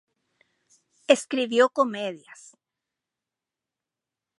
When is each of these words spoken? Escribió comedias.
Escribió 1.07 1.69
comedias. 1.69 2.55